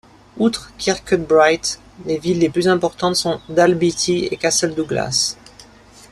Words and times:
Outre 0.39 0.73
Kirkcudbright, 0.79 1.79
les 2.07 2.17
villes 2.17 2.39
les 2.39 2.49
plus 2.49 2.67
importantes 2.67 3.15
sont 3.17 3.39
Dalbeattie 3.49 4.29
et 4.31 4.35
Castle 4.37 4.73
Douglas. 4.73 5.37